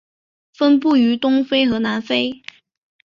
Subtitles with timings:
[0.57, 2.41] 分布于东非和南非。